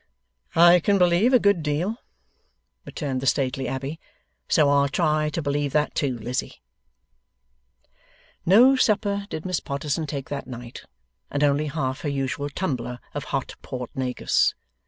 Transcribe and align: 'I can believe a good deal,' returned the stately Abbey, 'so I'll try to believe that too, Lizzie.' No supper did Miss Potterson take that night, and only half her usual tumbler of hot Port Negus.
'I 0.55 0.79
can 0.79 0.97
believe 0.97 1.31
a 1.31 1.37
good 1.37 1.61
deal,' 1.61 1.97
returned 2.87 3.21
the 3.21 3.27
stately 3.27 3.67
Abbey, 3.67 3.99
'so 4.49 4.67
I'll 4.67 4.89
try 4.89 5.29
to 5.29 5.43
believe 5.43 5.73
that 5.73 5.93
too, 5.93 6.17
Lizzie.' 6.17 6.59
No 8.43 8.75
supper 8.75 9.27
did 9.29 9.45
Miss 9.45 9.59
Potterson 9.59 10.07
take 10.07 10.29
that 10.29 10.47
night, 10.47 10.85
and 11.29 11.43
only 11.43 11.67
half 11.67 12.01
her 12.01 12.09
usual 12.09 12.49
tumbler 12.49 12.97
of 13.13 13.25
hot 13.25 13.53
Port 13.61 13.91
Negus. 13.93 14.55